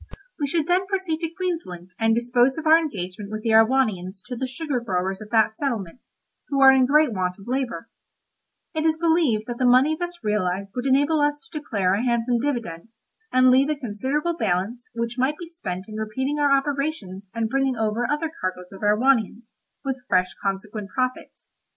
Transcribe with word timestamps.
We 0.39 0.47
should 0.47 0.65
then 0.65 0.87
proceed 0.87 1.19
to 1.19 1.29
Queensland, 1.29 1.93
and 1.99 2.15
dispose 2.15 2.57
of 2.57 2.65
our 2.65 2.79
engagement 2.79 3.29
with 3.29 3.43
the 3.43 3.51
Erewhonians 3.51 4.23
to 4.25 4.35
the 4.35 4.47
sugar 4.47 4.79
growers 4.79 5.21
of 5.21 5.29
that 5.29 5.55
settlement, 5.57 5.99
who 6.47 6.59
are 6.59 6.71
in 6.71 6.87
great 6.87 7.13
want 7.13 7.37
of 7.37 7.47
labour; 7.47 7.87
it 8.73 8.83
is 8.83 8.97
believed 8.97 9.43
that 9.45 9.59
the 9.59 9.63
money 9.67 9.95
thus 9.95 10.23
realised 10.23 10.71
would 10.73 10.87
enable 10.87 11.19
us 11.21 11.47
to 11.47 11.59
declare 11.59 11.93
a 11.93 12.03
handsome 12.03 12.39
dividend, 12.39 12.93
and 13.31 13.51
leave 13.51 13.69
a 13.69 13.75
considerable 13.75 14.35
balance, 14.35 14.83
which 14.95 15.19
might 15.19 15.37
be 15.37 15.47
spent 15.47 15.87
in 15.87 15.93
repeating 15.97 16.39
our 16.39 16.51
operations 16.51 17.29
and 17.35 17.47
bringing 17.47 17.75
over 17.77 18.07
other 18.11 18.31
cargoes 18.41 18.71
of 18.71 18.81
Erewhonians, 18.81 19.51
with 19.85 20.03
fresh 20.09 20.33
consequent 20.41 20.89
profits. 20.89 21.47